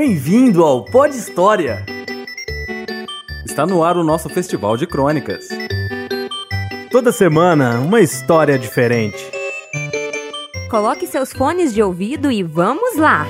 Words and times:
Bem-vindo 0.00 0.64
ao 0.64 0.82
Pod 0.82 1.14
História! 1.14 1.84
Está 3.44 3.66
no 3.66 3.84
ar 3.84 3.98
o 3.98 4.02
nosso 4.02 4.30
festival 4.30 4.74
de 4.74 4.86
crônicas. 4.86 5.46
Toda 6.90 7.12
semana, 7.12 7.78
uma 7.80 8.00
história 8.00 8.58
diferente. 8.58 9.30
Coloque 10.70 11.06
seus 11.06 11.34
fones 11.34 11.74
de 11.74 11.82
ouvido 11.82 12.32
e 12.32 12.42
vamos 12.42 12.96
lá! 12.96 13.26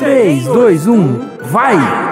3, 0.00 0.42
2, 0.42 0.88
1, 0.88 1.18
vai! 1.42 2.11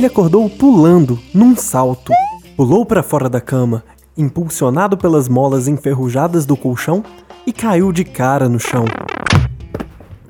Ele 0.00 0.06
acordou 0.06 0.48
pulando, 0.48 1.18
num 1.34 1.54
salto. 1.54 2.10
Pulou 2.56 2.86
para 2.86 3.02
fora 3.02 3.28
da 3.28 3.38
cama, 3.38 3.84
impulsionado 4.16 4.96
pelas 4.96 5.28
molas 5.28 5.68
enferrujadas 5.68 6.46
do 6.46 6.56
colchão, 6.56 7.04
e 7.46 7.52
caiu 7.52 7.92
de 7.92 8.02
cara 8.02 8.48
no 8.48 8.58
chão. 8.58 8.86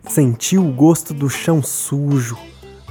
Sentiu 0.08 0.66
o 0.66 0.72
gosto 0.72 1.14
do 1.14 1.30
chão 1.30 1.62
sujo, 1.62 2.36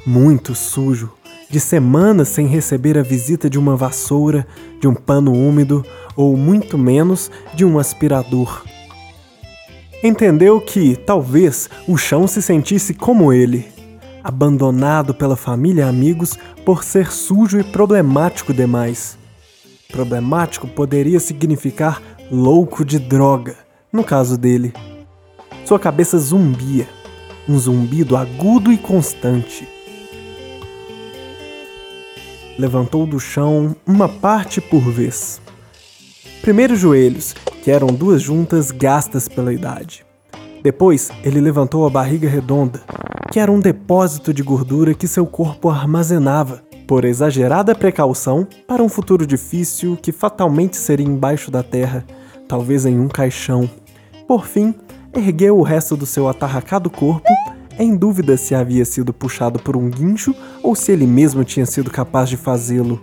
muito 0.07 0.55
sujo, 0.55 1.11
de 1.49 1.59
semanas 1.59 2.29
sem 2.29 2.47
receber 2.47 2.97
a 2.97 3.03
visita 3.03 3.49
de 3.49 3.59
uma 3.59 3.75
vassoura, 3.75 4.47
de 4.79 4.87
um 4.87 4.95
pano 4.95 5.33
úmido 5.33 5.83
ou 6.15 6.37
muito 6.37 6.77
menos 6.77 7.29
de 7.53 7.65
um 7.65 7.77
aspirador. 7.77 8.63
Entendeu 10.01 10.61
que, 10.61 10.95
talvez, 10.95 11.69
o 11.85 11.97
chão 11.97 12.25
se 12.25 12.41
sentisse 12.41 12.93
como 12.93 13.33
ele, 13.33 13.67
abandonado 14.29 15.13
pela 15.13 15.35
família 15.35 15.81
e 15.81 15.89
amigos 15.89 16.37
por 16.63 16.83
ser 16.83 17.11
sujo 17.11 17.59
e 17.59 17.63
problemático 17.63 18.53
demais. 18.53 19.17
Problemático 19.91 20.67
poderia 20.67 21.19
significar 21.19 21.99
louco 22.31 22.85
de 22.85 22.99
droga, 22.99 23.57
no 23.91 24.03
caso 24.03 24.37
dele. 24.37 24.71
Sua 25.65 25.79
cabeça 25.79 26.19
zumbia, 26.19 26.87
um 27.47 27.57
zumbido 27.57 28.15
agudo 28.15 28.71
e 28.71 28.77
constante. 28.77 29.67
Levantou 32.57 33.07
do 33.07 33.19
chão 33.19 33.75
uma 33.85 34.07
parte 34.07 34.61
por 34.61 34.81
vez. 34.91 35.41
Primeiro 36.41 36.75
os 36.75 36.79
joelhos, 36.79 37.33
que 37.63 37.71
eram 37.71 37.87
duas 37.87 38.21
juntas 38.21 38.69
gastas 38.69 39.27
pela 39.27 39.51
idade. 39.51 40.05
Depois, 40.61 41.09
ele 41.23 41.41
levantou 41.41 41.87
a 41.87 41.89
barriga 41.89 42.29
redonda, 42.29 42.81
que 43.31 43.39
era 43.39 43.51
um 43.51 43.59
depósito 43.59 44.33
de 44.33 44.41
gordura 44.41 44.93
que 44.93 45.07
seu 45.07 45.25
corpo 45.25 45.69
armazenava, 45.69 46.63
por 46.87 47.05
exagerada 47.05 47.75
precaução, 47.75 48.47
para 48.67 48.81
um 48.81 48.89
futuro 48.89 49.25
difícil 49.25 49.95
que 49.95 50.11
fatalmente 50.11 50.75
seria 50.77 51.05
embaixo 51.05 51.51
da 51.51 51.61
terra, 51.61 52.03
talvez 52.47 52.87
em 52.87 52.99
um 52.99 53.07
caixão. 53.07 53.69
Por 54.27 54.47
fim, 54.47 54.73
ergueu 55.13 55.59
o 55.59 55.61
resto 55.61 55.95
do 55.95 56.07
seu 56.07 56.27
atarracado 56.27 56.89
corpo, 56.89 57.29
em 57.77 57.95
dúvida 57.95 58.35
se 58.35 58.55
havia 58.55 58.83
sido 58.83 59.13
puxado 59.13 59.59
por 59.59 59.77
um 59.77 59.89
guincho 59.89 60.33
ou 60.63 60.75
se 60.75 60.91
ele 60.91 61.05
mesmo 61.05 61.43
tinha 61.43 61.65
sido 61.67 61.91
capaz 61.91 62.29
de 62.29 62.35
fazê-lo. 62.35 62.99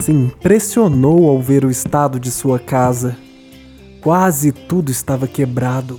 Se 0.00 0.10
impressionou 0.10 1.28
ao 1.28 1.40
ver 1.40 1.64
o 1.64 1.70
estado 1.70 2.18
de 2.18 2.30
sua 2.30 2.58
casa. 2.58 3.16
Quase 4.00 4.52
tudo 4.52 4.90
estava 4.90 5.26
quebrado 5.26 5.98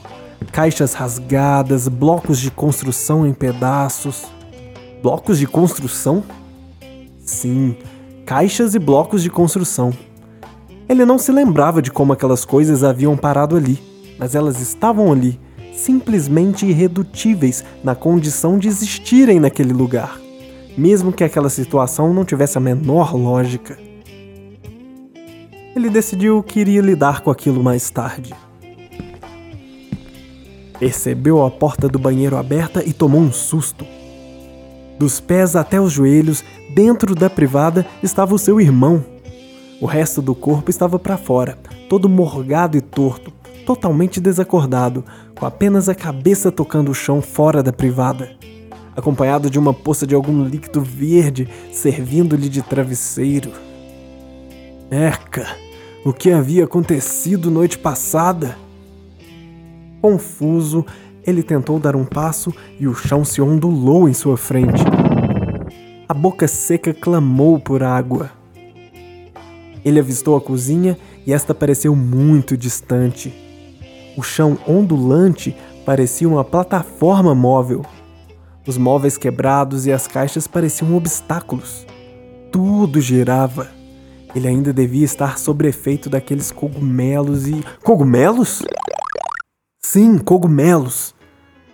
caixas 0.52 0.94
rasgadas, 0.94 1.88
blocos 1.88 2.40
de 2.40 2.52
construção 2.52 3.26
em 3.26 3.34
pedaços. 3.34 4.26
Blocos 5.02 5.40
de 5.40 5.48
construção? 5.48 6.24
Sim, 7.20 7.76
caixas 8.26 8.76
e 8.76 8.80
blocos 8.80 9.24
de 9.24 9.30
construção. 9.30 9.94
Ele 10.88 11.06
não 11.06 11.20
se 11.20 11.32
lembrava 11.32 11.82
de 11.82 11.92
como 11.92 12.14
aquelas 12.14 12.44
coisas 12.44 12.84
haviam 12.84 13.16
parado 13.16 13.56
ali, 13.56 13.80
mas 14.18 14.34
elas 14.34 14.60
estavam 14.60 15.12
ali, 15.12 15.40
simplesmente 15.74 16.66
irredutíveis 16.66 17.64
na 17.84 17.94
condição 17.94 18.58
de 18.58 18.68
existirem 18.68 19.40
naquele 19.40 19.72
lugar, 19.72 20.20
mesmo 20.76 21.14
que 21.14 21.24
aquela 21.24 21.50
situação 21.50 22.14
não 22.14 22.26
tivesse 22.26 22.58
a 22.58 22.62
menor 22.62 23.16
lógica. 23.16 23.78
Ele 25.76 25.90
decidiu 25.90 26.42
que 26.42 26.60
iria 26.60 26.82
lidar 26.82 27.22
com 27.22 27.30
aquilo 27.30 27.64
mais 27.64 27.90
tarde. 27.90 28.34
Percebeu 30.80 31.46
a 31.46 31.52
porta 31.52 31.90
do 31.90 32.00
banheiro 32.00 32.38
aberta 32.38 32.82
e 32.84 32.94
tomou 32.94 33.20
um 33.20 33.34
susto. 33.34 33.86
Dos 34.98 35.20
pés 35.20 35.56
até 35.56 35.80
os 35.80 35.92
joelhos, 35.92 36.44
dentro 36.74 37.14
da 37.14 37.30
privada, 37.30 37.86
estava 38.02 38.34
o 38.34 38.40
seu 38.40 38.62
irmão. 38.62 39.04
O 39.82 39.86
resto 39.86 40.22
do 40.22 40.34
corpo 40.34 40.70
estava 40.70 40.98
para 40.98 41.18
fora, 41.18 41.58
todo 41.90 42.08
morgado 42.08 42.78
e 42.78 42.82
torto, 42.82 43.32
totalmente 43.66 44.20
desacordado, 44.20 45.04
com 45.36 45.46
apenas 45.46 45.88
a 45.90 45.96
cabeça 45.96 46.52
tocando 46.52 46.92
o 46.92 46.96
chão 46.96 47.22
fora 47.22 47.62
da 47.62 47.72
privada. 47.72 48.32
Acompanhado 48.96 49.50
de 49.50 49.60
uma 49.60 49.74
poça 49.74 50.08
de 50.08 50.16
algum 50.16 50.44
líquido 50.44 50.82
verde 50.82 51.48
servindo-lhe 51.72 52.50
de 52.50 52.62
travesseiro. 52.62 53.52
Eca! 54.90 55.48
O 56.06 56.14
que 56.14 56.32
havia 56.32 56.64
acontecido 56.64 57.52
noite 57.52 57.78
passada? 57.78 58.58
Confuso, 60.02 60.86
ele 61.26 61.44
tentou 61.44 61.80
dar 61.80 61.96
um 61.96 62.06
passo 62.06 62.54
e 62.80 62.88
o 62.88 62.94
chão 62.94 63.24
se 63.26 63.42
ondulou 63.42 64.08
em 64.08 64.14
sua 64.14 64.38
frente. 64.38 64.84
A 66.08 66.14
boca 66.14 66.48
seca 66.48 66.94
clamou 66.94 67.60
por 67.60 67.84
água. 67.84 68.32
Ele 69.84 70.00
avistou 70.00 70.36
a 70.36 70.42
cozinha 70.42 70.98
e 71.26 71.34
esta 71.34 71.54
pareceu 71.54 71.96
muito 71.96 72.58
distante. 72.58 73.34
O 74.18 74.24
chão 74.24 74.58
ondulante 74.68 75.56
parecia 75.86 76.28
uma 76.28 76.44
plataforma 76.44 77.36
móvel. 77.36 77.86
Os 78.68 78.78
móveis 78.78 79.18
quebrados 79.18 79.86
e 79.86 79.92
as 79.92 80.08
caixas 80.08 80.48
pareciam 80.48 80.96
obstáculos. 80.96 81.86
Tudo 82.52 83.00
girava. 83.00 83.68
Ele 84.36 84.48
ainda 84.48 84.72
devia 84.74 85.06
estar 85.06 85.40
sob 85.40 85.68
efeito 85.68 86.10
daqueles 86.10 86.52
cogumelos 86.52 87.48
e. 87.48 87.64
Cogumelos? 87.84 88.62
Sim, 89.82 90.18
cogumelos. 90.18 91.16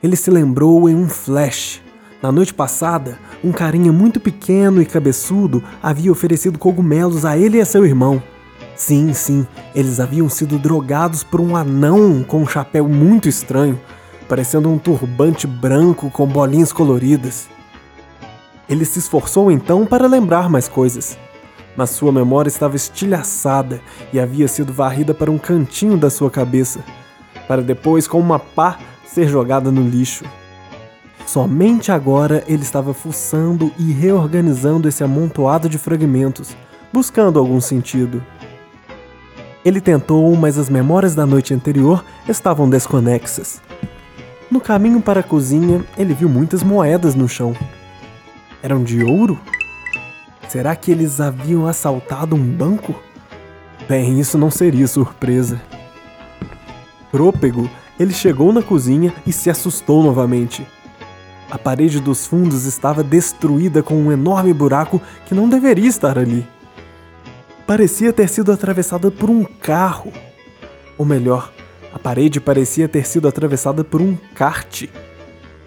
Ele 0.02 0.16
se 0.16 0.30
lembrou 0.30 0.88
em 0.88 0.96
um 0.96 1.10
flash. 1.10 1.82
Na 2.22 2.32
noite 2.32 2.54
passada, 2.54 3.18
um 3.44 3.52
carinha 3.52 3.92
muito 3.92 4.20
pequeno 4.20 4.82
e 4.82 4.86
cabeçudo 4.86 5.62
havia 5.82 6.12
oferecido 6.12 6.60
cogumelos 6.60 7.26
a 7.26 7.36
ele 7.36 7.58
e 7.58 7.62
a 7.62 7.66
seu 7.66 7.84
irmão. 7.84 8.22
Sim, 8.76 9.12
sim, 9.12 9.46
eles 9.74 10.00
haviam 10.00 10.30
sido 10.30 10.60
drogados 10.60 11.24
por 11.24 11.42
um 11.42 11.58
anão 11.58 12.24
com 12.24 12.42
um 12.44 12.48
chapéu 12.48 12.88
muito 12.88 13.28
estranho, 13.28 13.82
parecendo 14.30 14.70
um 14.70 14.78
turbante 14.78 15.48
branco 15.48 16.10
com 16.12 16.28
bolinhas 16.28 16.72
coloridas. 16.72 17.50
Ele 18.70 18.86
se 18.86 19.00
esforçou 19.00 19.52
então 19.52 19.86
para 19.86 20.08
lembrar 20.08 20.48
mais 20.50 20.68
coisas, 20.70 21.18
mas 21.76 21.90
sua 21.90 22.12
memória 22.12 22.50
estava 22.50 22.76
estilhaçada 22.76 23.82
e 24.14 24.20
havia 24.20 24.48
sido 24.48 24.72
varrida 24.72 25.14
para 25.14 25.32
um 25.32 25.38
cantinho 25.38 25.98
da 25.98 26.10
sua 26.10 26.30
cabeça 26.30 26.82
para 27.48 27.62
depois, 27.62 28.08
com 28.08 28.20
uma 28.20 28.40
pá, 28.40 28.78
ser 29.06 29.28
jogada 29.28 29.72
no 29.72 29.82
lixo. 29.82 30.26
Somente 31.26 31.92
agora 31.92 32.44
ele 32.48 32.62
estava 32.62 32.94
fuçando 32.94 33.72
e 33.80 33.92
reorganizando 33.92 34.88
esse 34.88 35.04
amontoado 35.04 35.68
de 35.68 35.78
fragmentos, 35.78 36.56
buscando 36.94 37.40
algum 37.40 37.60
sentido. 37.60 38.24
Ele 39.64 39.82
tentou, 39.82 40.36
mas 40.36 40.60
as 40.60 40.70
memórias 40.70 41.16
da 41.16 41.26
noite 41.26 41.54
anterior 41.54 42.06
estavam 42.30 42.70
desconexas. 42.70 43.60
No 44.52 44.62
caminho 44.62 45.02
para 45.02 45.22
a 45.22 45.24
cozinha, 45.24 45.84
ele 45.98 46.14
viu 46.14 46.30
muitas 46.30 46.62
moedas 46.62 47.16
no 47.16 47.28
chão. 47.28 47.56
Eram 48.62 48.84
de 48.84 49.04
ouro? 49.04 49.40
Será 50.48 50.76
que 50.76 50.92
eles 50.92 51.20
haviam 51.20 51.66
assaltado 51.66 52.36
um 52.36 52.44
banco? 52.44 52.96
Bem, 53.90 54.20
isso 54.20 54.38
não 54.38 54.52
seria 54.52 54.88
surpresa. 54.88 55.60
Trôpego, 57.16 57.70
ele 57.98 58.12
chegou 58.12 58.52
na 58.52 58.62
cozinha 58.62 59.14
e 59.26 59.32
se 59.32 59.50
assustou 59.50 60.04
novamente. 60.04 60.68
A 61.50 61.58
parede 61.58 62.02
dos 62.02 62.28
fundos 62.28 62.66
estava 62.66 63.02
destruída 63.02 63.82
com 63.82 63.96
um 63.96 64.12
enorme 64.12 64.54
buraco 64.54 65.02
que 65.26 65.34
não 65.34 65.48
deveria 65.48 65.88
estar 65.88 66.20
ali. 66.20 66.46
Parecia 67.66 68.12
ter 68.12 68.28
sido 68.28 68.52
atravessada 68.52 69.10
por 69.10 69.30
um 69.30 69.46
carro. 69.46 70.12
Ou 70.98 71.06
melhor, 71.06 71.54
a 71.94 71.98
parede 71.98 72.42
parecia 72.42 72.90
ter 72.90 73.08
sido 73.08 73.30
atravessada 73.30 73.82
por 73.82 74.02
um 74.02 74.18
kart. 74.36 74.84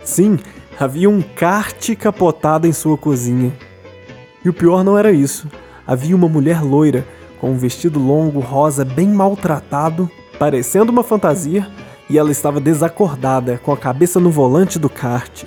Sim, 0.05 0.39
havia 0.79 1.09
um 1.09 1.23
kart 1.23 1.97
capotado 1.97 2.67
em 2.67 2.75
sua 2.75 2.99
cozinha. 2.99 3.55
E 4.45 4.50
o 4.50 4.53
pior 4.53 4.85
não 4.85 4.99
era 4.99 5.12
isso. 5.12 5.49
Havia 5.87 6.15
uma 6.15 6.29
mulher 6.29 6.62
loira, 6.62 7.06
com 7.41 7.53
um 7.53 7.56
vestido 7.56 7.99
longo 7.99 8.39
rosa 8.39 8.85
bem 8.85 9.09
maltratado 9.09 10.11
parecendo 10.38 10.93
uma 10.93 11.02
fantasia, 11.02 11.69
e 12.08 12.17
ela 12.17 12.31
estava 12.31 12.61
desacordada, 12.61 13.58
com 13.58 13.73
a 13.73 13.76
cabeça 13.76 14.19
no 14.19 14.31
volante 14.31 14.79
do 14.79 14.88
kart. 14.88 15.44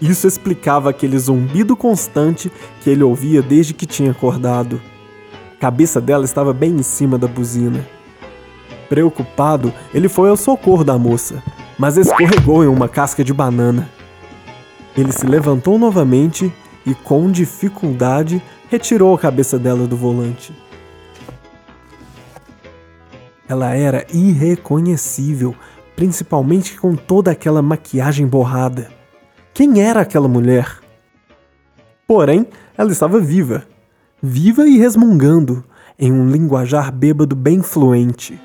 Isso 0.00 0.26
explicava 0.26 0.90
aquele 0.90 1.18
zumbido 1.18 1.76
constante 1.76 2.50
que 2.80 2.90
ele 2.90 3.04
ouvia 3.04 3.40
desde 3.40 3.72
que 3.72 3.86
tinha 3.86 4.10
acordado. 4.10 4.80
A 5.56 5.60
cabeça 5.60 6.00
dela 6.00 6.24
estava 6.24 6.52
bem 6.52 6.72
em 6.72 6.82
cima 6.82 7.16
da 7.16 7.28
buzina. 7.28 7.86
Preocupado, 8.88 9.72
ele 9.94 10.08
foi 10.08 10.28
ao 10.28 10.36
socorro 10.36 10.84
da 10.84 10.98
moça, 10.98 11.42
mas 11.78 11.96
escorregou 11.96 12.64
em 12.64 12.66
uma 12.66 12.88
casca 12.88 13.22
de 13.22 13.32
banana. 13.32 13.88
Ele 14.96 15.12
se 15.12 15.26
levantou 15.26 15.78
novamente 15.78 16.52
e, 16.84 16.94
com 16.94 17.30
dificuldade, 17.30 18.42
retirou 18.68 19.14
a 19.14 19.18
cabeça 19.18 19.58
dela 19.58 19.86
do 19.86 19.96
volante. 19.96 20.52
Ela 23.48 23.74
era 23.74 24.06
irreconhecível, 24.12 25.54
principalmente 25.94 26.78
com 26.78 26.96
toda 26.96 27.30
aquela 27.30 27.60
maquiagem 27.60 28.26
borrada. 28.26 28.90
Quem 29.52 29.82
era 29.82 30.00
aquela 30.00 30.28
mulher? 30.28 30.78
Porém, 32.06 32.46
ela 32.76 32.90
estava 32.90 33.20
viva. 33.20 33.66
Viva 34.22 34.66
e 34.66 34.78
resmungando, 34.78 35.62
em 35.98 36.10
um 36.10 36.30
linguajar 36.30 36.90
bêbado 36.90 37.36
bem 37.36 37.62
fluente. 37.62 38.40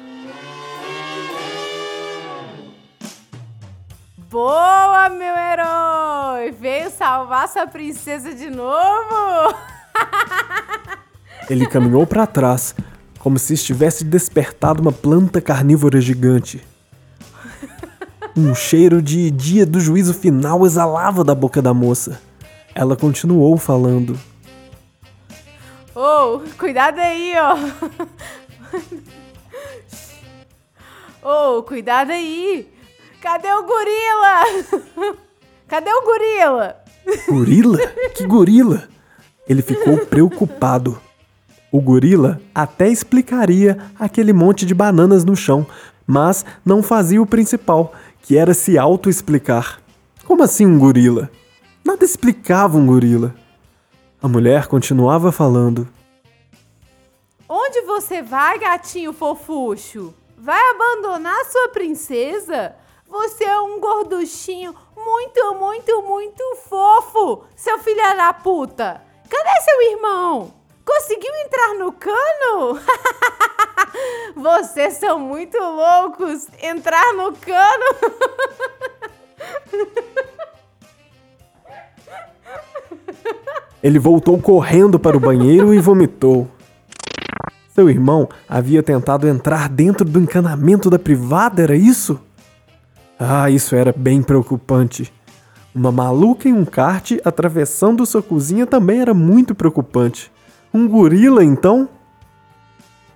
Boa, 4.29 5.09
meu 5.09 5.35
herói! 5.35 6.51
Veio 6.51 6.91
salvar 6.91 7.47
sua 7.47 7.65
princesa 7.65 8.35
de 8.35 8.49
novo? 8.49 9.55
Ele 11.49 11.65
caminhou 11.65 12.05
para 12.05 12.27
trás, 12.27 12.75
como 13.19 13.37
se 13.37 13.53
estivesse 13.53 14.03
despertado 14.03 14.81
uma 14.81 14.91
planta 14.91 15.39
carnívora 15.41 16.01
gigante. 16.01 16.65
Um 18.37 18.55
cheiro 18.55 19.01
de 19.01 19.29
dia 19.31 19.65
do 19.65 19.81
juízo 19.81 20.13
final 20.13 20.65
exalava 20.65 21.23
da 21.25 21.35
boca 21.35 21.61
da 21.61 21.73
moça. 21.73 22.21
Ela 22.73 22.95
continuou 22.95 23.57
falando. 23.57 24.17
Oh, 25.93 26.39
cuidado 26.57 26.99
aí, 26.99 27.33
ó. 27.35 27.57
Oh, 31.21 31.63
cuidado 31.63 32.11
aí. 32.11 32.71
Cadê 33.21 33.51
o 33.51 33.63
gorila? 33.63 34.85
Cadê 35.67 35.91
o 35.91 36.01
gorila? 36.03 36.75
Gorila? 37.27 37.77
Que 38.15 38.25
gorila? 38.25 38.87
Ele 39.47 39.61
ficou 39.61 39.97
preocupado. 40.05 41.01
O 41.71 41.79
gorila 41.79 42.41
até 42.53 42.87
explicaria 42.89 43.77
aquele 43.99 44.33
monte 44.33 44.65
de 44.65 44.73
bananas 44.73 45.23
no 45.23 45.35
chão, 45.35 45.67
mas 46.05 46.43
não 46.65 46.81
fazia 46.81 47.21
o 47.21 47.25
principal, 47.25 47.93
que 48.23 48.35
era 48.35 48.55
se 48.55 48.77
auto-explicar. 48.77 49.79
Como 50.25 50.41
assim 50.41 50.65
um 50.65 50.79
gorila? 50.79 51.29
Nada 51.85 52.03
explicava 52.03 52.77
um 52.77 52.87
gorila. 52.87 53.35
A 54.21 54.27
mulher 54.27 54.67
continuava 54.67 55.31
falando. 55.31 55.87
Onde 57.47 57.81
você 57.81 58.21
vai, 58.21 58.57
gatinho 58.57 59.13
fofucho? 59.13 60.13
Vai 60.37 60.61
abandonar 60.71 61.45
sua 61.45 61.69
princesa? 61.69 62.75
Você 63.07 63.43
é 63.43 63.59
um 63.59 63.79
gorduchinho 63.79 64.73
muito, 64.95 65.55
muito, 65.55 66.01
muito 66.03 66.43
fofo, 66.67 67.43
seu 67.55 67.79
filho 67.79 67.97
da 68.17 68.33
puta. 68.33 69.01
Cadê 69.29 69.61
seu 69.61 69.91
irmão? 69.91 70.58
Conseguiu 70.89 71.31
entrar 71.45 71.75
no 71.77 71.91
cano? 71.91 72.79
Vocês 74.35 74.95
são 74.95 75.19
muito 75.19 75.55
loucos. 75.55 76.47
Entrar 76.59 77.13
no 77.13 77.31
cano? 77.33 77.85
Ele 83.83 83.99
voltou 83.99 84.41
correndo 84.41 84.99
para 84.99 85.15
o 85.15 85.19
banheiro 85.19 85.75
e 85.75 85.79
vomitou. 85.79 86.47
Seu 87.75 87.87
irmão 87.87 88.27
havia 88.47 88.81
tentado 88.81 89.27
entrar 89.27 89.69
dentro 89.69 90.03
do 90.03 90.19
encanamento 90.19 90.89
da 90.89 90.97
privada, 90.97 91.61
era 91.61 91.75
isso? 91.75 92.19
Ah, 93.19 93.47
isso 93.47 93.75
era 93.75 93.93
bem 93.95 94.23
preocupante. 94.23 95.13
Uma 95.73 95.91
maluca 95.91 96.49
em 96.49 96.53
um 96.53 96.65
kart 96.65 97.11
atravessando 97.23 98.07
sua 98.07 98.23
cozinha 98.23 98.65
também 98.65 99.01
era 99.01 99.13
muito 99.13 99.53
preocupante. 99.53 100.31
Um 100.71 100.87
gorila, 100.87 101.43
então? 101.43 101.89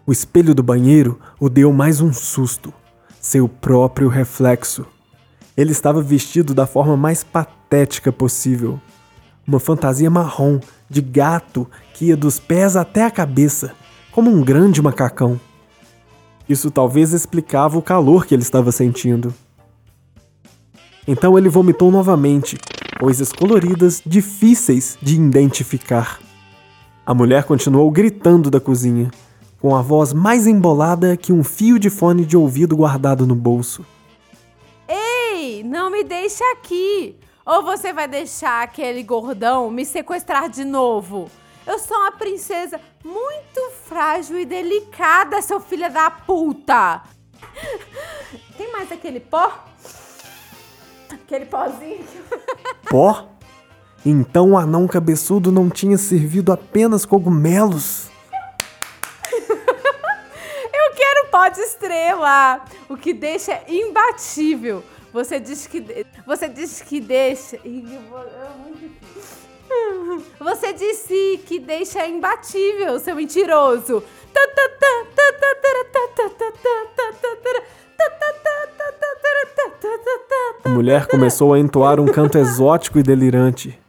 O 0.08 0.12
espelho 0.12 0.56
do 0.56 0.64
banheiro 0.64 1.20
o 1.40 1.48
deu 1.48 1.72
mais 1.72 2.02
um 2.02 2.12
susto. 2.12 2.74
Seu 3.22 3.48
próprio 3.48 4.08
reflexo. 4.08 4.88
Ele 5.56 5.72
estava 5.72 6.02
vestido 6.02 6.56
da 6.56 6.66
forma 6.66 6.98
mais 6.98 7.24
patética 7.24 8.12
possível. 8.12 8.82
Uma 9.48 9.60
fantasia 9.60 10.10
marrom, 10.10 10.60
de 10.90 11.00
gato, 11.00 11.70
que 11.94 12.06
ia 12.06 12.18
dos 12.18 12.40
pés 12.40 12.76
até 12.76 13.06
a 13.06 13.12
cabeça, 13.12 13.76
como 14.12 14.32
um 14.32 14.44
grande 14.44 14.82
macacão. 14.82 15.40
Isso 16.50 16.72
talvez 16.72 17.14
explicava 17.14 17.78
o 17.78 17.84
calor 17.84 18.26
que 18.26 18.34
ele 18.34 18.42
estava 18.42 18.72
sentindo. 18.72 19.32
Então 21.08 21.38
ele 21.38 21.50
vomitou 21.50 21.92
novamente, 21.92 22.58
coisas 23.00 23.32
coloridas 23.32 24.02
difíceis 24.04 24.98
de 25.00 25.16
identificar. 25.16 26.20
A 27.06 27.14
mulher 27.14 27.44
continuou 27.44 27.92
gritando 27.92 28.50
da 28.50 28.62
cozinha, 28.62 29.12
com 29.60 29.76
a 29.76 29.82
voz 29.82 30.14
mais 30.14 30.48
embolada 30.48 31.18
que 31.18 31.34
um 31.34 31.44
fio 31.44 31.78
de 31.78 31.90
fone 31.90 32.26
de 32.26 32.38
ouvido 32.38 32.78
guardado 32.78 33.28
no 33.28 33.36
bolso. 33.36 33.86
Ei, 34.88 35.64
não 35.64 35.90
me 35.90 36.06
deixe 36.06 36.42
aqui! 36.46 37.18
Ou 37.46 37.62
você 37.62 37.92
vai 37.92 38.08
deixar 38.08 38.64
aquele 38.64 39.04
gordão 39.04 39.70
me 39.70 39.86
sequestrar 39.86 40.50
de 40.50 40.64
novo? 40.64 41.30
Eu 41.68 41.78
sou 41.78 41.98
uma 41.98 42.14
princesa 42.14 42.80
muito 43.04 43.72
frágil 43.84 44.40
e 44.40 44.46
delicada, 44.46 45.42
seu 45.42 45.60
filho 45.60 45.92
da 45.92 46.10
puta! 46.10 47.02
Tem 48.58 48.72
mais 48.72 48.90
aquele 48.90 49.20
pó? 49.20 49.66
Aquele 51.12 51.48
pozinho. 51.48 52.06
Pó? 52.90 53.28
Então 54.06 54.52
o 54.52 54.58
anão 54.58 54.86
cabeçudo 54.86 55.52
não 55.52 55.70
tinha 55.70 55.98
servido 55.98 56.52
apenas 56.52 57.06
cogumelos? 57.06 58.10
Eu 60.74 60.96
quero 60.96 61.28
pó 61.32 61.48
de 61.48 61.62
estrela, 61.62 62.66
o 62.90 62.98
que 62.98 63.14
deixa 63.14 63.62
imbatível. 63.68 64.84
Você 65.14 65.40
diz 65.40 65.68
que 65.68 66.06
você 66.26 66.50
disse 66.50 66.84
que 66.84 67.00
deixa. 67.00 67.58
Você 70.40 70.74
disse 70.74 71.42
que 71.46 71.60
deixa 71.60 72.06
imbatível, 72.06 73.00
seu 73.00 73.16
mentiroso. 73.16 74.04
A 80.66 80.70
mulher 80.70 81.08
começou 81.08 81.54
a 81.54 81.60
entoar 81.60 82.00
um 82.00 82.06
canto 82.06 82.38
exótico 82.38 83.00
e 83.00 83.04
delirante. 83.04 83.83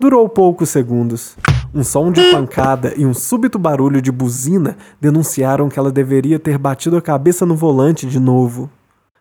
Durou 0.00 0.26
poucos 0.30 0.70
segundos. 0.70 1.36
Um 1.74 1.84
som 1.84 2.10
de 2.10 2.32
pancada 2.32 2.94
e 2.96 3.04
um 3.04 3.12
súbito 3.12 3.58
barulho 3.58 4.00
de 4.00 4.10
buzina 4.10 4.78
denunciaram 4.98 5.68
que 5.68 5.78
ela 5.78 5.92
deveria 5.92 6.38
ter 6.38 6.56
batido 6.56 6.96
a 6.96 7.02
cabeça 7.02 7.44
no 7.44 7.54
volante 7.54 8.06
de 8.06 8.18
novo. 8.18 8.70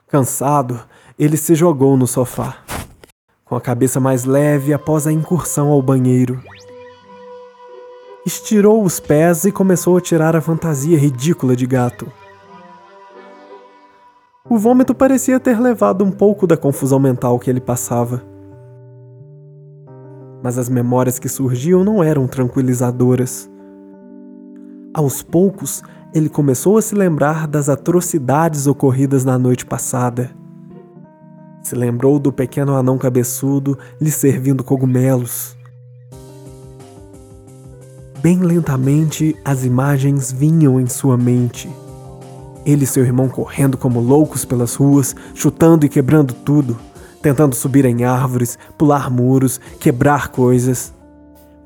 Cansado, 0.07 0.79
ele 1.19 1.35
se 1.35 1.53
jogou 1.53 1.97
no 1.97 2.07
sofá, 2.07 2.59
com 3.43 3.57
a 3.57 3.61
cabeça 3.61 3.99
mais 3.99 4.23
leve 4.23 4.73
após 4.73 5.05
a 5.05 5.11
incursão 5.11 5.67
ao 5.67 5.81
banheiro. 5.81 6.41
Estirou 8.25 8.81
os 8.81 9.01
pés 9.01 9.43
e 9.43 9.51
começou 9.51 9.97
a 9.97 10.01
tirar 10.01 10.33
a 10.33 10.41
fantasia 10.41 10.97
ridícula 10.97 11.57
de 11.57 11.67
gato. 11.67 12.09
O 14.49 14.57
vômito 14.57 14.95
parecia 14.95 15.41
ter 15.41 15.59
levado 15.59 16.05
um 16.05 16.09
pouco 16.11 16.47
da 16.47 16.55
confusão 16.55 16.99
mental 16.99 17.37
que 17.37 17.49
ele 17.49 17.59
passava. 17.59 18.38
Mas 20.43 20.57
as 20.57 20.69
memórias 20.69 21.19
que 21.19 21.27
surgiam 21.27 21.83
não 21.83 22.03
eram 22.03 22.27
tranquilizadoras. 22.27 23.49
Aos 24.93 25.21
poucos, 25.21 25.83
ele 26.13 26.29
começou 26.29 26.77
a 26.77 26.81
se 26.81 26.95
lembrar 26.95 27.47
das 27.47 27.69
atrocidades 27.69 28.67
ocorridas 28.67 29.25
na 29.25 29.37
noite 29.37 29.65
passada. 29.65 30.31
Se 31.61 31.75
lembrou 31.75 32.17
do 32.17 32.31
pequeno 32.31 32.75
anão 32.75 32.97
cabeçudo 32.97 33.77
lhe 33.99 34.09
servindo 34.09 34.63
cogumelos. 34.63 35.57
Bem 38.21 38.39
lentamente, 38.39 39.35
as 39.45 39.63
imagens 39.63 40.31
vinham 40.31 40.79
em 40.79 40.87
sua 40.87 41.17
mente 41.17 41.69
ele 42.65 42.83
e 42.83 42.87
seu 42.87 43.03
irmão 43.03 43.27
correndo 43.27 43.77
como 43.77 43.99
loucos 43.99 44.45
pelas 44.45 44.75
ruas, 44.75 45.15
chutando 45.33 45.85
e 45.85 45.89
quebrando 45.89 46.33
tudo, 46.33 46.77
tentando 47.21 47.55
subir 47.55 47.85
em 47.85 48.03
árvores, 48.03 48.57
pular 48.77 49.09
muros, 49.09 49.59
quebrar 49.79 50.29
coisas. 50.29 50.93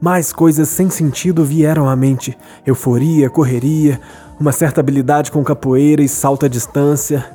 Mais 0.01 0.33
coisas 0.33 0.67
sem 0.69 0.89
sentido 0.89 1.45
vieram 1.45 1.87
à 1.87 1.95
mente: 1.95 2.37
euforia, 2.65 3.29
correria, 3.29 4.01
uma 4.39 4.51
certa 4.51 4.81
habilidade 4.81 5.31
com 5.31 5.43
capoeira 5.43 6.01
e 6.01 6.09
salto 6.09 6.45
à 6.45 6.49
distância, 6.49 7.25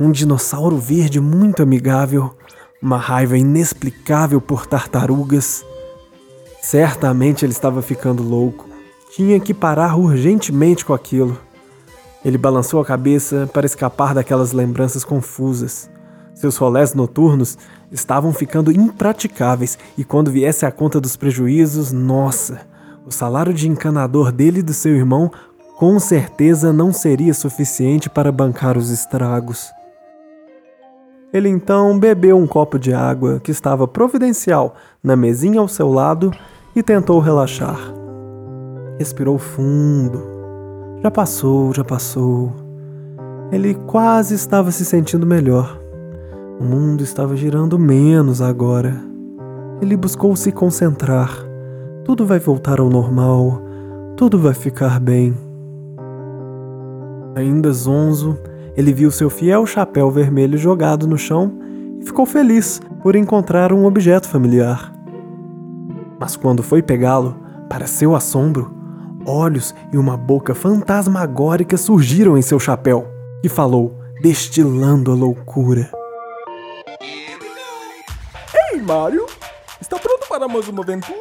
um 0.00 0.10
dinossauro 0.10 0.78
verde 0.78 1.20
muito 1.20 1.62
amigável, 1.62 2.34
uma 2.80 2.96
raiva 2.96 3.36
inexplicável 3.36 4.40
por 4.40 4.66
tartarugas. 4.66 5.64
Certamente 6.62 7.44
ele 7.44 7.52
estava 7.52 7.82
ficando 7.82 8.22
louco. 8.22 8.68
Tinha 9.14 9.38
que 9.38 9.52
parar 9.52 9.96
urgentemente 9.96 10.84
com 10.84 10.94
aquilo. 10.94 11.38
Ele 12.24 12.38
balançou 12.38 12.80
a 12.80 12.84
cabeça 12.84 13.48
para 13.52 13.66
escapar 13.66 14.14
daquelas 14.14 14.52
lembranças 14.52 15.04
confusas. 15.04 15.90
Seus 16.34 16.56
rolés 16.56 16.94
noturnos 16.94 17.56
estavam 17.90 18.32
ficando 18.32 18.72
impraticáveis 18.72 19.78
e 19.96 20.04
quando 20.04 20.30
viesse 20.30 20.66
a 20.66 20.72
conta 20.72 21.00
dos 21.00 21.16
prejuízos, 21.16 21.92
nossa, 21.92 22.60
o 23.06 23.12
salário 23.12 23.54
de 23.54 23.68
encanador 23.68 24.32
dele 24.32 24.60
e 24.60 24.62
do 24.62 24.72
seu 24.72 24.94
irmão 24.94 25.30
com 25.78 25.98
certeza 25.98 26.72
não 26.72 26.92
seria 26.92 27.34
suficiente 27.34 28.08
para 28.08 28.32
bancar 28.32 28.76
os 28.76 28.90
estragos. 28.90 29.70
Ele 31.32 31.48
então 31.48 31.98
bebeu 31.98 32.38
um 32.38 32.46
copo 32.46 32.78
de 32.78 32.94
água 32.94 33.40
que 33.40 33.50
estava 33.50 33.88
providencial 33.88 34.76
na 35.02 35.16
mesinha 35.16 35.60
ao 35.60 35.66
seu 35.66 35.90
lado 35.90 36.32
e 36.76 36.82
tentou 36.82 37.18
relaxar. 37.18 37.78
Respirou 38.98 39.36
fundo. 39.36 40.22
Já 41.02 41.10
passou, 41.10 41.74
já 41.74 41.84
passou. 41.84 42.52
Ele 43.50 43.74
quase 43.74 44.34
estava 44.34 44.70
se 44.70 44.84
sentindo 44.84 45.26
melhor. 45.26 45.83
O 46.60 46.64
mundo 46.64 47.02
estava 47.02 47.34
girando 47.36 47.78
menos 47.78 48.40
agora. 48.40 48.94
Ele 49.82 49.96
buscou 49.96 50.36
se 50.36 50.52
concentrar. 50.52 51.30
Tudo 52.04 52.24
vai 52.24 52.38
voltar 52.38 52.78
ao 52.78 52.88
normal. 52.88 53.60
Tudo 54.16 54.38
vai 54.38 54.54
ficar 54.54 55.00
bem. 55.00 55.34
Ainda 57.34 57.72
zonzo, 57.72 58.38
ele 58.76 58.92
viu 58.92 59.10
seu 59.10 59.28
fiel 59.28 59.66
chapéu 59.66 60.10
vermelho 60.10 60.56
jogado 60.56 61.08
no 61.08 61.18
chão 61.18 61.52
e 62.00 62.04
ficou 62.04 62.24
feliz 62.24 62.80
por 63.02 63.16
encontrar 63.16 63.72
um 63.72 63.84
objeto 63.84 64.28
familiar. 64.28 64.92
Mas 66.20 66.36
quando 66.36 66.62
foi 66.62 66.80
pegá-lo, 66.80 67.36
para 67.68 67.88
seu 67.88 68.14
assombro, 68.14 68.72
olhos 69.26 69.74
e 69.92 69.98
uma 69.98 70.16
boca 70.16 70.54
fantasmagórica 70.54 71.76
surgiram 71.76 72.38
em 72.38 72.42
seu 72.42 72.60
chapéu 72.60 73.08
e 73.42 73.48
falou, 73.48 73.98
destilando 74.22 75.10
a 75.10 75.14
loucura. 75.14 76.03
Mario! 78.84 79.26
Está 79.80 79.98
pronto 79.98 80.26
para 80.28 80.46
mais 80.46 80.68
uma 80.68 80.82
aventura? 80.82 81.14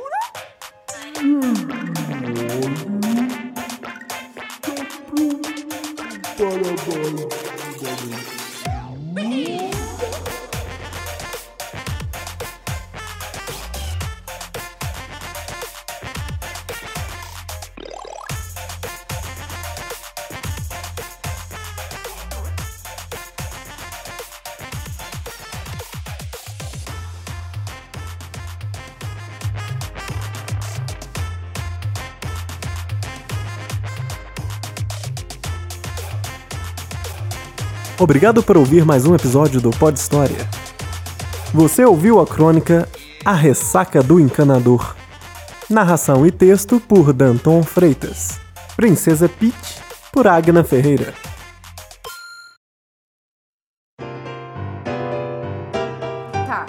Obrigado 38.04 38.44
por 38.44 38.58
ouvir 38.58 38.84
mais 38.84 39.06
um 39.06 39.16
episódio 39.16 39.62
do 39.62 39.70
Pod 39.70 39.98
História. 39.98 40.46
Você 41.54 41.86
ouviu 41.86 42.20
a 42.20 42.28
crônica 42.28 42.86
A 43.24 43.32
Ressaca 43.32 44.04
do 44.04 44.20
Encanador. 44.20 44.94
Narração 45.70 46.28
e 46.28 46.30
texto 46.32 46.82
por 46.82 47.14
Danton 47.14 47.64
Freitas. 47.64 48.42
Princesa 48.76 49.30
Peach 49.30 49.82
por 50.12 50.28
Agna 50.28 50.66
Ferreira. 50.66 51.14
Tá. 56.46 56.66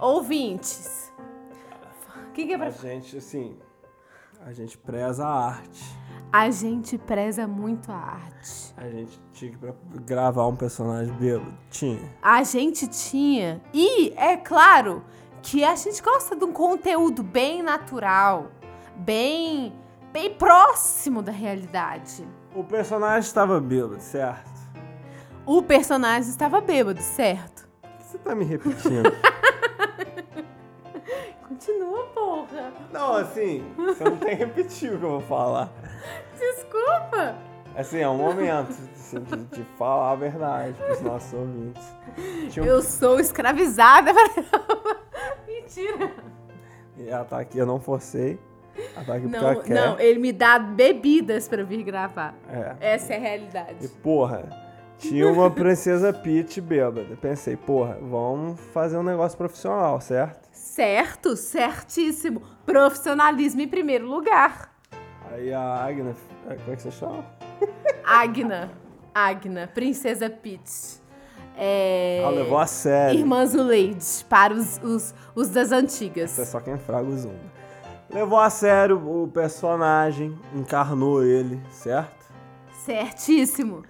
Ouvintes. 0.00 1.12
O 2.30 2.32
que, 2.32 2.46
que 2.46 2.54
é 2.54 2.56
pra. 2.56 2.68
A 2.68 2.70
gente, 2.70 3.18
assim, 3.18 3.58
a 4.46 4.54
gente 4.54 4.78
preza 4.78 5.22
a 5.22 5.48
arte. 5.48 6.01
A 6.32 6.50
gente 6.50 6.96
preza 6.96 7.46
muito 7.46 7.92
a 7.92 7.96
arte. 7.96 8.72
A 8.78 8.88
gente 8.88 9.20
tinha 9.34 9.52
que 9.52 9.58
gravar 10.00 10.46
um 10.46 10.56
personagem 10.56 11.12
bêbado. 11.14 11.52
Tinha. 11.70 12.00
A 12.22 12.42
gente 12.42 12.86
tinha. 12.86 13.60
E 13.72 14.14
é 14.16 14.38
claro 14.38 15.04
que 15.42 15.62
a 15.62 15.74
gente 15.76 16.02
gosta 16.02 16.34
de 16.34 16.42
um 16.42 16.50
conteúdo 16.52 17.22
bem 17.22 17.62
natural, 17.62 18.46
bem, 18.96 19.74
bem 20.10 20.32
próximo 20.34 21.20
da 21.20 21.30
realidade. 21.32 22.26
O 22.54 22.64
personagem 22.64 23.20
estava 23.20 23.60
bêbado, 23.60 24.00
certo? 24.00 24.50
O 25.44 25.62
personagem 25.62 26.30
estava 26.30 26.62
bêbado, 26.62 27.02
certo? 27.02 27.68
Você 27.98 28.16
tá 28.16 28.34
me 28.34 28.44
repetindo? 28.46 29.12
Continua, 31.46 32.04
porra. 32.14 32.72
não, 32.90 33.16
assim, 33.16 33.62
você 33.76 34.04
não 34.04 34.16
tem 34.16 34.36
que 34.36 34.44
repetir 34.44 34.94
o 34.94 34.98
que 34.98 35.04
eu 35.04 35.10
vou 35.10 35.20
falar. 35.20 35.70
Desculpa. 37.00 37.34
Assim, 37.74 37.98
é 38.00 38.08
um 38.08 38.18
momento 38.18 38.70
assim, 38.92 39.20
de, 39.20 39.36
de 39.56 39.64
falar 39.78 40.12
a 40.12 40.14
verdade 40.14 40.74
pros 40.74 41.00
nossos 41.00 41.32
ouvintes. 41.32 41.82
Tinha 42.50 42.62
um- 42.64 42.68
Eu 42.68 42.82
sou 42.82 43.18
escravizada. 43.18 44.12
Mentira. 45.46 46.12
E 46.96 47.08
ela 47.08 47.24
tá 47.24 47.38
aqui, 47.40 47.56
eu 47.58 47.66
não 47.66 47.80
forcei. 47.80 48.38
Ela 48.94 49.04
tá 49.04 49.14
aqui 49.14 49.22
porque 49.28 49.38
Não, 49.38 49.50
ela 49.50 49.62
quer. 49.62 49.74
não, 49.74 49.98
ele 50.00 50.18
me 50.18 50.32
dá 50.32 50.58
bebidas 50.58 51.48
pra 51.48 51.60
eu 51.62 51.66
vir 51.66 51.82
gravar. 51.82 52.34
É. 52.48 52.76
Essa 52.94 53.14
é 53.14 53.16
a 53.16 53.18
E 53.18 53.22
realidade. 53.22 53.88
porra, 54.02 54.48
tinha 54.98 55.26
uma 55.30 55.50
princesa 55.50 56.12
Peach 56.12 56.60
bêbada. 56.60 57.16
Pensei, 57.20 57.56
porra, 57.56 57.98
vamos 58.02 58.60
fazer 58.72 58.98
um 58.98 59.02
negócio 59.02 59.36
profissional, 59.38 60.00
certo? 60.00 60.46
Certo, 60.52 61.36
certíssimo. 61.36 62.42
Profissionalismo 62.66 63.60
em 63.62 63.68
primeiro 63.68 64.06
lugar. 64.06 64.71
Aí 65.32 65.52
a 65.52 65.84
Agnes, 65.84 66.16
é, 66.46 66.54
como 66.56 66.72
é 66.72 66.76
que 66.76 66.82
você 66.82 66.90
chama? 66.90 67.24
Agna. 68.04 68.70
Agna, 69.14 69.66
Princesa 69.66 70.28
Peach. 70.28 71.00
É... 71.56 72.22
Levou 72.34 72.58
a 72.58 72.66
sério. 72.66 73.18
Irmã 73.18 73.46
Zuleide, 73.46 74.04
para 74.28 74.52
os, 74.52 74.78
os, 74.82 75.14
os 75.34 75.48
das 75.48 75.72
antigas. 75.72 76.32
Isso 76.32 76.42
é 76.42 76.44
só 76.44 76.60
quem 76.60 76.76
fraga 76.76 77.08
o 77.08 77.16
Zumba. 77.16 77.62
Levou 78.10 78.38
a 78.38 78.50
sério 78.50 78.98
o 78.98 79.26
personagem, 79.26 80.38
encarnou 80.54 81.24
ele, 81.24 81.62
certo? 81.70 82.30
Certíssimo. 82.84 83.84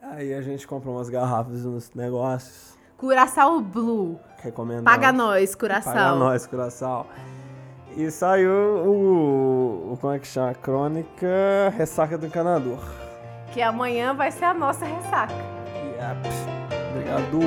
Aí 0.00 0.32
a 0.32 0.40
gente 0.40 0.66
comprou 0.66 0.94
umas 0.94 1.10
garrafas 1.10 1.64
nos 1.64 1.92
negócios. 1.94 2.78
Curaçao 2.96 3.60
Blue. 3.60 4.18
Recomendamos. 4.38 4.84
Paga 4.90 5.12
nós, 5.12 5.54
Curaçao. 5.54 5.92
Paga 5.92 6.14
nós, 6.14 6.46
Curaçao. 6.46 7.06
E 7.96 8.10
saiu 8.10 8.50
o, 8.50 9.92
o. 9.92 9.98
Como 10.00 10.12
é 10.12 10.18
que 10.18 10.26
chama? 10.26 10.50
A 10.50 10.54
crônica 10.54 11.72
Ressaca 11.76 12.16
do 12.16 12.26
Encanador. 12.26 12.78
Que 13.52 13.60
amanhã 13.60 14.14
vai 14.14 14.30
ser 14.30 14.46
a 14.46 14.54
nossa 14.54 14.84
ressaca. 14.86 15.34
Yep. 15.34 16.28
Obrigado. 16.90 17.38